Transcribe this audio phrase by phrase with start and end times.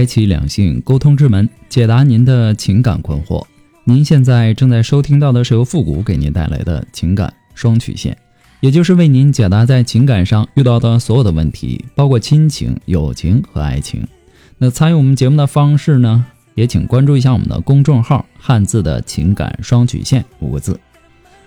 [0.00, 3.44] 开启两性沟通之门，解答您的情感困惑。
[3.84, 8.16] 您现在正在收听到的是由复古给您带来的情感双曲线，
[8.60, 14.02] 也就是为您解答在情感上遇到的所有的问题，包括亲情、友情和爱情。
[14.56, 16.24] 那参与我们节目的方式呢，
[16.54, 20.80] 也请关注一下我们的公众号“汉字的情感双曲线”五个字。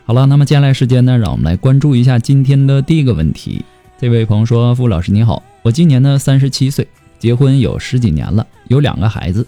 [0.05, 3.65] 好了，那么接下来时间呢，让我们来关注一下今天的第一个问题。
[3.99, 6.87] 这位朋友说：“傅老师你好，我今年呢三十七岁。”
[7.23, 9.47] 结婚有十几年了，有两个孩子，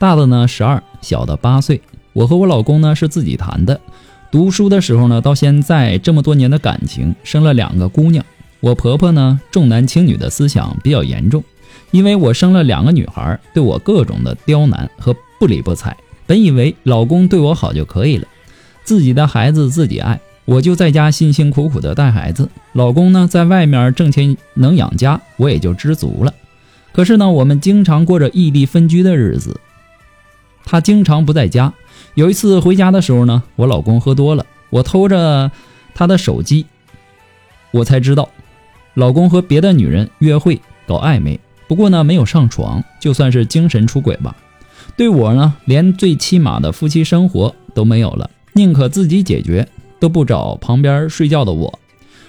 [0.00, 1.80] 大的呢十二，小的八岁。
[2.12, 3.80] 我和我老公呢是自己谈的，
[4.32, 8.24] 读书的时候呢，到现在这么多年的感情，生了两个姑娘。
[8.58, 11.44] 我婆婆呢重男轻女的思想比较严重，
[11.92, 15.96] 因为我生了两个女孩，对我各种的刁难和不理不睬。
[16.26, 18.26] 本以为老公对我好就可以了，
[18.82, 26.34] 自己的孩子自己爱，我就在家辛辛苦苦的带孩子，老公呢在外面挣钱能养家，我也就知足了。
[26.94, 29.60] 可是呢，我们经常过着异地分居的日子。
[30.64, 31.74] 他经常不在家。
[32.14, 35.50] 有一次回家的时候呢，我老公喝多了，我偷着
[35.92, 36.66] 他的手机，
[37.72, 38.28] 我才知道，
[38.94, 41.40] 老公和别的女人约会搞暧昧。
[41.66, 44.36] 不过呢，没有上床，就算是精神出轨吧。
[44.96, 49.66] 对我呢，连最起码的夫妻生活都没有了，宁可自己解决，
[49.98, 51.76] 都不找旁边睡觉的我。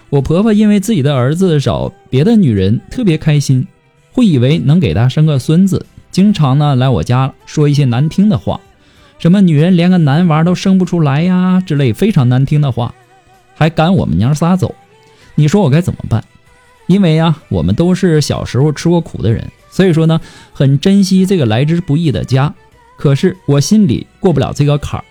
[0.09, 3.67] 我婆婆因为自己的儿子找别的女人特别开心。
[4.15, 8.61] 会以为能给他生个孙子，经常呢来我家说一些难听的话，
[9.19, 12.95] 什么女人连个男娃都生不出来呀之类非常难听的话，
[13.55, 14.73] 还赶我们娘仨走。
[15.35, 16.23] 你说我该怎么办？
[16.87, 20.21] 因为呀，我们都是小时候吃过苦的人，所以说呢，
[20.53, 22.55] 很珍惜这个来之不易的家。
[22.97, 25.03] 可是我心里过不了这个坎儿。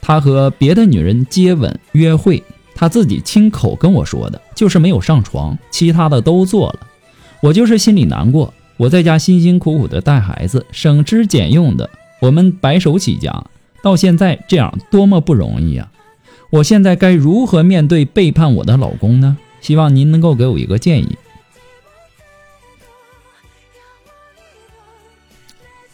[0.00, 2.40] 他和别的女人接吻约会，
[2.76, 6.86] 他自己亲口跟我说的，就是没有上床，其他的都做了。
[7.42, 13.44] 我就是心里难过，我在家辛辛苦苦的带孩子，省吃俭用的，我们白手起家，
[13.82, 15.90] 到现在这样多么不容易呀！
[16.50, 19.36] 我现在该如何面对背叛我的老公呢？
[19.60, 21.18] 希望您能够给我一个建议。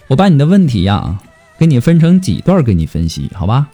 [0.09, 1.19] 我把你的问题呀，
[1.59, 3.71] 给你分成几段给你分析，好吧？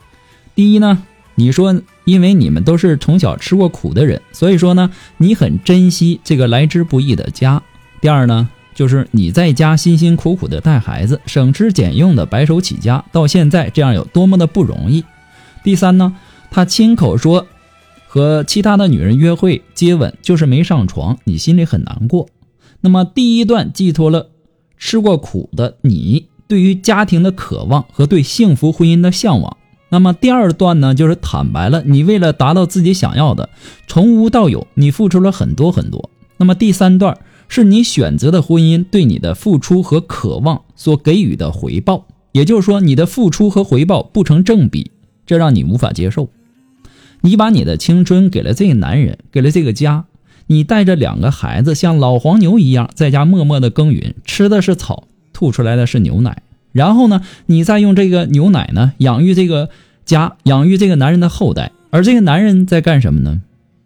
[0.55, 1.03] 第一呢，
[1.35, 1.83] 你说。
[2.05, 7.63] 因为你们都是从小吃过苦的人，所以说呢，你很珍惜这个来之不易的家。
[8.01, 15.05] 第二呢，就是你在家辛辛苦苦的带孩子，省吃俭用的白手起家，到现在这样有多么的不容易。
[15.63, 16.15] 第三呢，
[16.51, 17.47] 他亲口说
[18.07, 22.29] 和其他的女人约会接吻，就是没上床，你心里很难过。
[22.83, 24.29] 那么第一段寄托了
[24.77, 29.57] 吃过苦的你对于家庭的渴望和对幸福婚姻的向往。
[29.95, 33.49] 那么第二段呢，就是坦白了，你为了达到自己想要的，
[33.87, 36.11] 从无到有，你付出了很多很多。
[36.37, 37.17] 那么第三段
[37.47, 44.91] 是你选择的婚姻对你的付出和渴望所给予的回报，也就是说，你的付出和回报不成正比，
[45.27, 46.29] 这让你无法接受。
[47.21, 50.07] 你把你的青春给了这个男人，给了这个家，
[50.49, 56.43] 你带着两个孩子像老黄牛一样在家默默的耕耘，吃的是草，吐出来的是牛奶。
[56.75, 59.71] 然后呢，你再用这个牛奶呢养育这个。
[60.05, 63.41] 家养育这个男人的后代，而这个男人在干什么呢？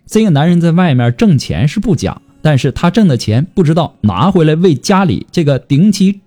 [0.04, 6.18] 这个男人在外面挣钱是不假，但是他挣的钱不知道拿回来为家里这个顶起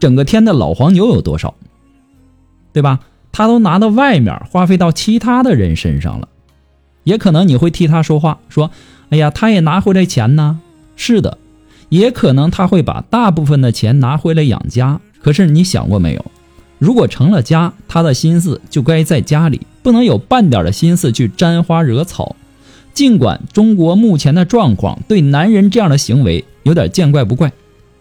[0.00, 1.54] 整个天的老黄牛有多少，
[2.72, 3.00] 对吧？
[3.30, 6.28] 他都拿到外面花费到其他的人身上了，
[7.04, 8.70] 也可能你会替他说话，说
[9.10, 10.60] ：“哎呀，他也拿回来钱呢。”
[10.96, 11.36] 是的，
[11.90, 15.02] 也可能他会把大部分的钱拿回来养家。
[15.20, 16.24] 可是你想过没有？
[16.78, 22.36] 如果成了家，他的心思就该在家里，不能有半点的心思去沾花惹草。
[22.92, 27.52] 尽管中国目前的状况对男人这样的行为有点见怪不怪，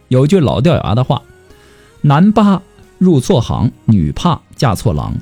[0.07, 1.21] 有句老掉牙的话
[2.01, 2.61] ：“男怕
[2.97, 5.15] 入错行，女怕嫁错郎。”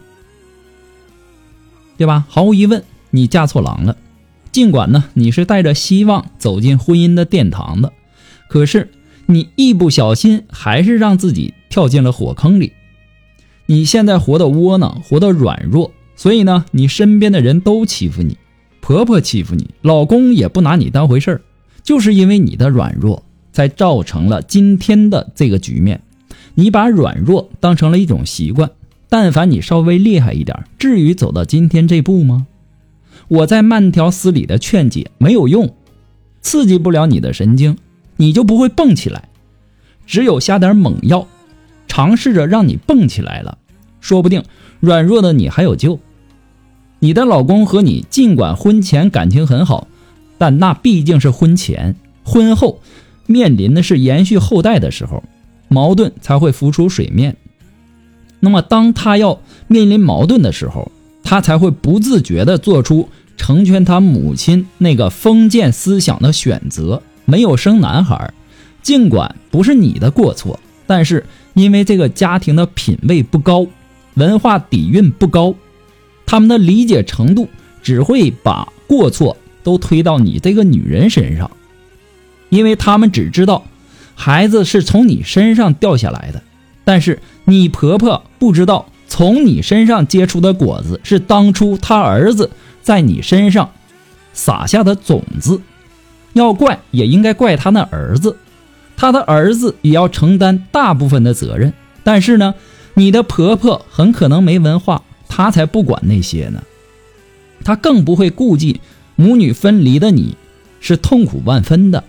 [1.98, 2.26] 对吧？
[2.28, 3.96] 毫无疑问，你嫁错郎了。
[4.52, 7.94] 尽管呢，你是带着希望走进婚姻的殿堂的，
[8.48, 8.92] 可是
[9.28, 12.72] 你一不小心还是让自己跳进了火坑里。
[13.66, 18.38] 你现在活得窝囊，活得软弱，所以呢，你身边的人都欺负你。
[18.80, 21.42] 婆婆欺负你，老公也不拿你当回事儿，
[21.82, 26.04] 就是因为你的软弱，才造成了今天的这个局面。
[26.54, 28.70] 你把软弱当成了一种习惯，
[29.10, 32.46] 但凡你稍微厉害一点，至于走到今天这步吗？
[33.30, 35.74] 我在慢条斯理的劝解没有用，
[36.40, 37.80] 刺激不了你的神经，
[38.18, 39.30] 你就不会蹦起来。
[40.06, 41.26] 只有下点猛药，
[41.88, 43.58] 尝试着让你蹦起来了，
[44.02, 44.44] 说不定
[44.80, 46.00] 软弱的你还有救。
[47.00, 49.88] 你的老公和你尽管婚前感情很好，
[50.38, 52.80] 但那毕竟是婚前，婚后
[53.26, 55.24] 面临的是延续后代的时候，
[55.68, 57.36] 矛盾才会浮出水面。
[58.40, 60.92] 那么当他要面临矛盾的时候，
[61.24, 68.34] 他才会不自觉地做出成全他母亲那个封建思想的选择，没有生男孩。
[68.82, 73.68] 尽管不是你的过错，但是因为这个家庭的品位不高，
[74.16, 75.56] 文化底蕴不高，
[76.26, 77.50] 他们的理解程度
[77.82, 81.52] 只会把过错都推到你这个女人身上，
[82.50, 83.66] 因为他们只知道
[84.16, 86.42] 孩子是从你身上掉下来的，
[86.84, 88.88] 但是你婆婆不知道。
[89.06, 92.50] 从你身上结出的果子是当初他儿子
[92.82, 93.70] 在你身上
[94.34, 95.62] 撒下的种子，
[96.32, 98.36] 要怪也应该怪他那儿子，
[98.96, 101.74] 他的儿子也要承担大部分的责任。
[102.04, 102.56] 但是呢，
[102.94, 106.64] 你的婆婆很可能没文化，她才不管那些呢，
[107.64, 108.82] 她更不会顾忌
[109.16, 110.38] 母女分离的你
[110.80, 112.04] 是痛苦万分的，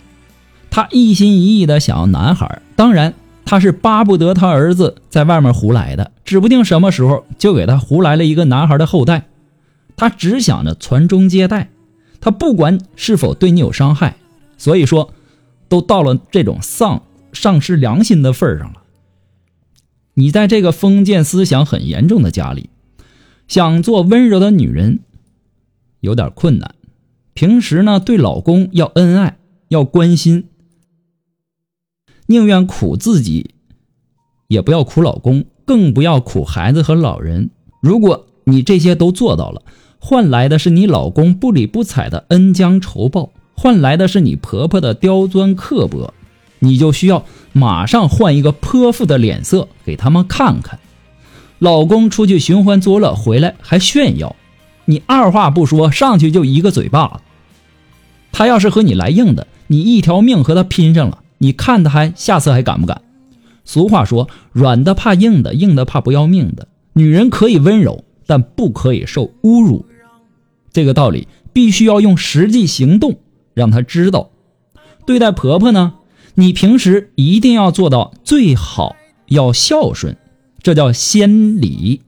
[0.71, 3.15] 她一心一意的想要男孩，当然。
[3.47, 9.27] 他是巴不得他儿子在外面胡来的，指不定什么时候就给他胡来了一个男孩的后代。
[9.97, 11.69] 他只想着传宗接代，
[12.23, 14.17] 他不管是否对你有伤害。
[14.57, 15.13] 所以说，
[15.69, 17.03] 都到了这种丧
[17.33, 18.83] 丧失良心的份上了。
[20.15, 22.71] 你在这个封建思想很严重的家里，
[23.49, 25.01] 想做温柔的女人，
[26.01, 26.75] 有点困难。
[27.33, 29.39] 平时呢，对老公要恩爱，
[29.69, 30.45] 要关心。
[32.27, 33.55] 宁愿苦自己，
[34.49, 37.51] 也不要苦老公，更不要苦孩子和老人。
[37.83, 39.63] 如果你这些都做到了，
[39.99, 46.13] 换来的是你老公不理不睬的恩将仇报，换来的是你婆婆的刁钻刻薄，
[46.59, 50.79] 你就需要马上换一个泼妇的脸色给他们看看。
[51.59, 54.37] 老公出去寻欢作乐回来还炫耀，
[54.85, 57.21] 你二话不说上去就一个嘴巴子。
[58.33, 61.21] 他要是和你来硬的，你一条命和他拼上了。
[61.39, 63.03] 你看他还下次还敢不敢？
[63.65, 66.69] 俗话说，软的怕硬的，硬的怕不要命的。
[66.95, 69.87] 女人可以温柔，但不可以受侮辱。
[70.73, 73.19] 这个道理必须要用实际行动
[73.55, 74.31] 让她知道。
[75.07, 75.95] 对待婆婆呢，
[76.35, 78.97] 你平时一定要做到最好
[79.29, 80.17] 要孝顺，
[80.63, 82.03] 这叫先礼。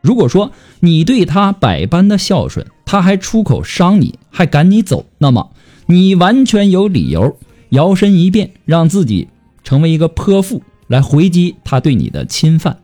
[0.00, 5.50] 如果说你对她百般的孝顺，她还出口伤你，还赶你走，那么
[5.86, 7.36] 你完全有理由。
[7.70, 9.28] 摇身一变，让自己
[9.64, 12.80] 成为一个泼妇，来回击他对你的侵犯。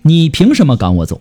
[0.00, 1.20] 你凭什么赶我走？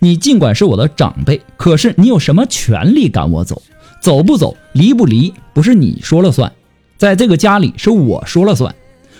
[0.00, 3.62] 你尽管是我的长辈，可是你有什么权利赶我走？
[4.00, 6.52] 走不走，离不离，不是你说了算。
[6.96, 8.74] 在这个家里，是我说了算。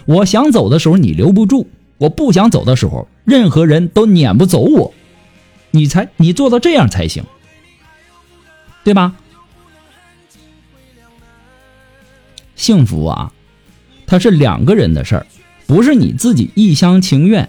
[0.06, 1.66] 我想走的时候，你留不住；
[1.98, 4.92] 我不想走的时候，任何人都撵不走我。
[5.70, 7.24] 你才，你做到这样才行，
[8.84, 9.14] 对吧？
[12.56, 13.32] 幸福啊，
[14.06, 15.26] 它是两个人的事儿，
[15.66, 17.48] 不是你自己一厢情愿。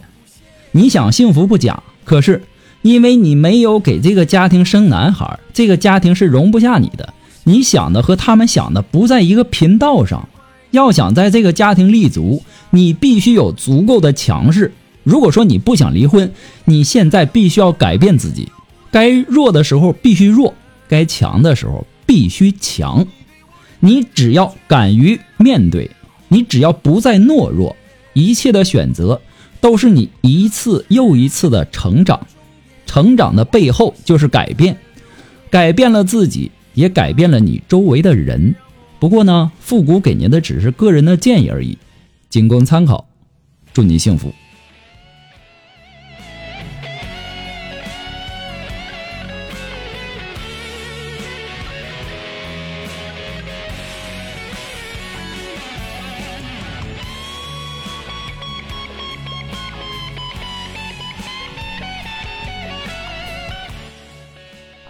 [0.72, 2.44] 你想幸福不假，可是
[2.82, 7.14] 因为你没有给这个家庭生男孩，这个家庭是容不下你的。
[7.50, 10.30] 你想的和他们想的不在一个频道上。
[10.70, 14.72] 要想在这个家庭立足，你必须有足够的强势。
[15.04, 16.32] 如果说你不想离婚，
[16.66, 18.48] 你现在必须要改变自己，
[18.92, 20.54] 该弱的时候必须弱，
[20.88, 23.08] 该强的时候必须强。
[23.80, 25.90] 你只要敢于面对，
[26.28, 27.76] 你只要不再懦弱，
[28.14, 29.20] 一切的选择
[29.60, 32.28] 都是你一次又一次的成长。
[32.86, 34.78] 成长的背后就是改变，
[35.50, 38.56] 改变了自己，也改变了你周围的人。
[39.00, 41.78] 不过呢，复古给您的只是个人的建议而已，
[42.30, 43.06] 仅供参考。
[43.74, 44.34] 祝你幸福。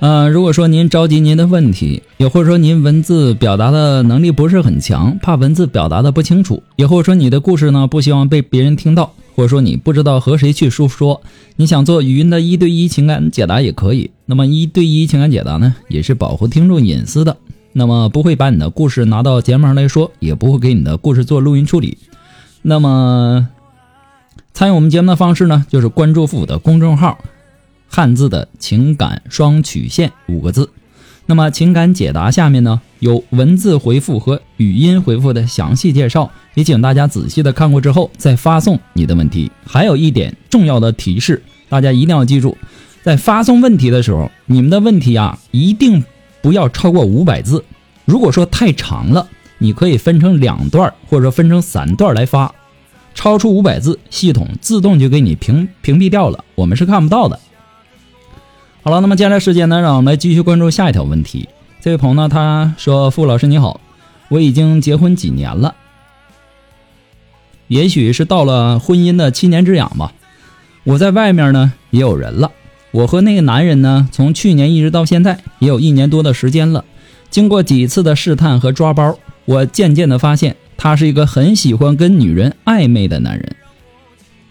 [0.01, 9.13] 嗯，如果说您着急您的问题，也或者说您文字表达的能力不是很强，怕文字表达的不清楚，也或者说你的故事呢不希望被别人听到。
[9.35, 11.21] 或者说你不知道和谁去诉说，
[11.55, 14.11] 你想做语音的一对一情感解答也可以。
[14.25, 17.37] 那么一对一情感解答呢，也是保护听众隐私的，
[17.71, 21.97] 那么不会把你的故事拿到节目上来说，也不会给你的故事做录音处理。
[22.61, 23.47] 那么
[24.53, 27.17] 参与我们节目的方式呢，就是关注复古的公众号，
[27.89, 30.69] 汉字的情感双曲线五个字。
[31.25, 39.51] 那么情感解答下面呢有文字回复和语音回复的详细介绍，也请大家仔细的看过之后再发送你的问题。
[39.65, 42.57] 还有一点重要的提示，大家一定要记住，
[43.03, 46.03] 在发送问题的时候，你们的问题啊一定
[46.41, 47.63] 不要超过五百字。
[48.05, 49.27] 如果说太长了，
[49.59, 52.51] 你可以分成两段或者说分成三段来发，
[53.13, 57.39] 超出五百字，系统自动就给你屏屏蔽掉了，我们是看不到的。
[58.81, 61.49] 好了，那么接下来时间呢，让我们来继续关注下一条问题。
[61.81, 63.81] 这位朋友呢，他说：“傅老师你好，
[64.29, 65.75] 我已经结婚几年了，
[67.67, 70.13] 也许是到了婚姻的七年之痒吧。
[70.85, 72.51] 我在外面呢也有人了，
[72.91, 76.85] 我和那个男人呢，从去年一直到现在也有一年多的时间了。
[77.29, 83.55] 经过几次的试探和抓包，我渐渐的发现他是一个很喜欢跟女人暧昧的男人，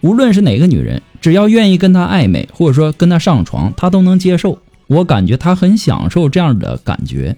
[0.03, 4.61] 无论是哪个女人。”只要愿意跟他暧昧，或者说跟他上床，他都能接受。
[4.87, 7.37] 我感觉他很享受这样的感觉。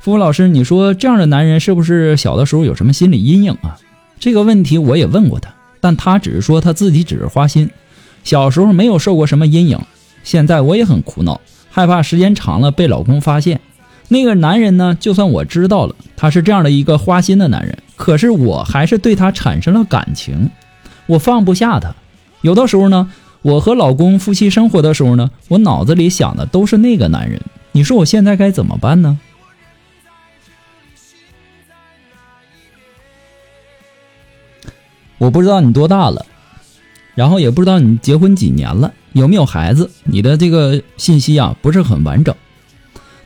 [0.00, 3.78] 付老师，你说这样的男人是不是小的时候有什么心理阴影啊？
[4.18, 7.70] 这个问题我也问过他，但他只是说他自己只是花心，
[8.24, 9.78] 小时候没有受过什么阴影。
[10.24, 13.60] 现在我也很苦恼，害怕时间长了被老公发现。
[14.08, 14.96] 那个男人呢？
[14.98, 20.50] 就算我知道了他是这样的一个花心的男人，可是我还是对他产生了感情，
[21.06, 21.94] 我放不下他。
[22.42, 27.40] 有的时候呢，我和老公夫妻生活的时候呢，我脑子里想的都是那个男人。
[27.72, 29.18] 你说我现在该怎么办呢？
[35.18, 36.26] 我不知道你多大了，
[37.14, 39.90] 然后也不知道你结婚几年了，有没有孩子？
[40.04, 42.34] 你的这个信息啊不是很完整。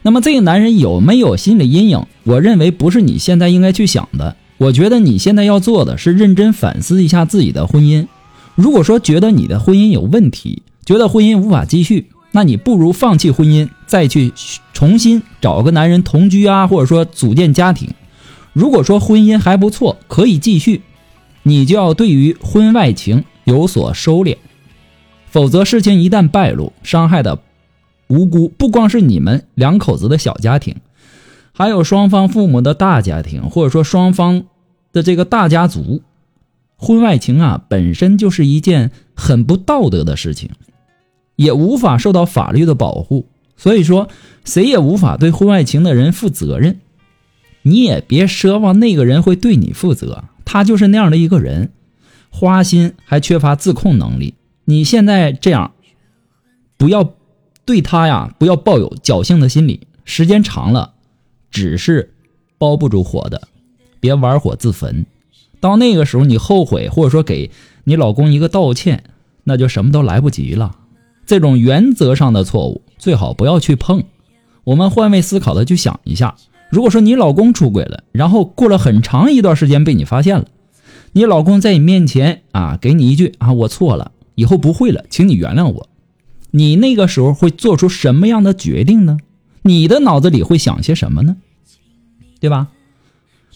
[0.02, 2.06] 那么这个男人有没有心理阴影？
[2.25, 4.37] 我认为不是你现在应该去想的。
[4.59, 8.06] 我觉得你现在要做的是认真反思一下自己的婚姻。
[8.54, 14.32] 如果说觉得你的婚姻有问题，觉得婚姻无法继续，那你不如放弃婚姻，再去
[14.73, 17.88] 重新找个男人同居啊，或者说组建家庭。
[18.52, 20.82] 如果说婚姻还不错，可以继续，
[21.42, 24.37] 你就要对于婚外情有所收敛，
[25.26, 27.40] 否则事情一旦败露，伤害的
[28.06, 30.76] 无辜不光是你们两口子的小家庭，
[31.52, 34.44] 还有双方父母的大家庭，或者说双方
[34.92, 36.02] 的这个大家族。
[36.76, 40.50] 婚外情啊，本身就是一件很不道德的事情，
[41.37, 43.28] 也无法受到法律的保护。
[43.57, 44.09] 所以说，
[44.45, 46.81] 谁也无法对婚外情的人负责任。
[47.62, 51.73] 你也别奢望那个人会对你负责，他就是那样的一个人，
[52.28, 54.35] 花心还缺乏自控能力。
[54.66, 55.73] 你现在这样，
[56.76, 57.14] 不要
[57.64, 59.87] 对他呀，不要抱有侥幸的心理。
[60.04, 60.95] 时间长了，
[61.50, 62.12] 纸是
[62.59, 63.49] 包不住火的，
[64.00, 65.07] 别玩火自焚。
[65.64, 67.50] 到那个时候，你后悔，或者说给
[67.85, 69.02] 你老公一个道歉，
[69.44, 70.76] 那就什么都来不及了。
[71.25, 74.04] 这种原则上的错误，最好不要去碰。
[74.64, 76.35] 我们换位思考的去想一下，
[76.68, 80.44] 如果说你老公出轨了，然后过了很长一段时间被你发现了，
[81.12, 85.88] 你老公在你面前啊，给你一句啊，我错了，以后不会了，请你原谅我。
[86.50, 89.16] 你那个时候会做出什么样的决定呢？
[89.62, 91.37] 你的脑子里会想些什么呢？
[92.38, 92.68] 对吧？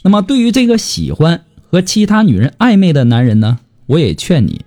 [0.02, 1.44] 那么对于这个喜欢。
[1.70, 3.58] 和其他女人暧昧的男人呢？
[3.86, 4.66] 我也劝你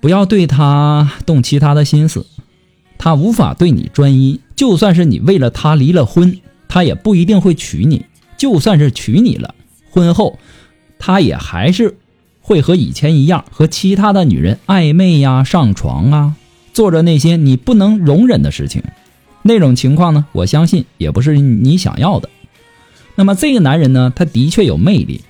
[0.00, 2.26] 不要对他动其他的心思，
[2.98, 4.40] 他无法对你专一。
[4.56, 8.04] 就算是你为了他离了婚，他也不一定会娶你。
[8.36, 9.54] 就算是娶你了，
[9.90, 10.38] 婚后
[10.98, 11.96] 他也还是
[12.40, 16.36] 会和以前一样和其他的女人暧昧呀、上床啊，
[16.72, 18.82] 做着那些你不能容忍的事情。
[19.42, 22.28] 那种情况呢，我相信也不是你想要的。
[23.16, 25.22] 那么这个男人呢，他的确有魅力。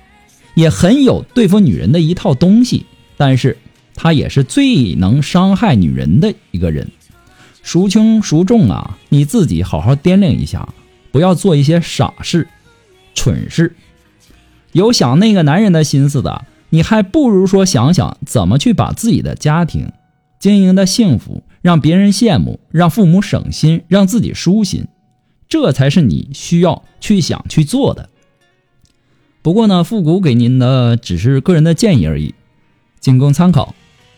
[0.55, 2.85] 也很有对付女人的一套东西，
[3.17, 3.57] 但是
[3.95, 6.89] 他也是最能伤害女人的一个人。
[7.61, 8.97] 孰轻孰重啊？
[9.09, 10.67] 你自己好好掂量一下，
[11.11, 12.47] 不要做一些傻事、
[13.13, 13.75] 蠢事。
[14.71, 19.91] 有想那个男人的心思的，你还不如说想想怎么去把自己的家庭
[20.39, 24.87] 经营的幸福，让别人羡慕，让父母省心，让自己舒心，
[25.47, 28.09] 这才是你需要去想去做的。
[29.41, 32.33] 不过呢，复古给您的只是个人的建议而已，
[32.99, 33.73] 仅供参考。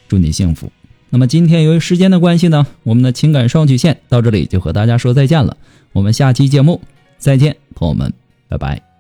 [0.08, 0.72] 祝你幸福。
[1.10, 5.58] 那么今天由于时间的关系呢，我们的情感双曲线到这里就和大家说再见了。
[5.94, 6.82] 我们下期节目
[7.18, 8.14] 再见，朋友们，
[8.48, 8.91] 拜拜。